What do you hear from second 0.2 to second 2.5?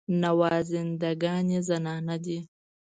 نوازنده ګان یې زنانه دي.